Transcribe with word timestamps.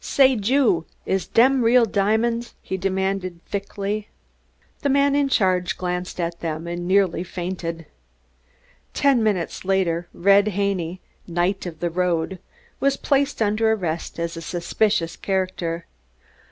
"Say, 0.03 0.35
Jew, 0.35 0.85
is 1.05 1.27
them 1.27 1.63
real 1.63 1.85
diamonds?" 1.85 2.55
he 2.63 2.75
demanded 2.75 3.39
thickly. 3.45 4.07
The 4.79 4.89
man 4.89 5.13
in 5.13 5.29
charge 5.29 5.77
glanced 5.77 6.19
at 6.19 6.39
them 6.39 6.65
and 6.65 6.87
nearly 6.87 7.23
fainted. 7.23 7.85
Ten 8.95 9.21
minutes 9.21 9.63
later 9.63 10.07
Red 10.11 10.47
Haney, 10.57 11.01
knight 11.27 11.67
of 11.67 11.81
the 11.81 11.91
road, 11.91 12.39
was 12.79 12.97
placed 12.97 13.43
under 13.43 13.71
arrest 13.73 14.17
as 14.17 14.35
a 14.35 14.41
suspicious 14.41 15.15
character. 15.15 15.85